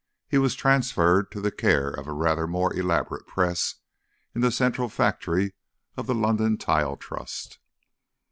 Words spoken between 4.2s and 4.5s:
in the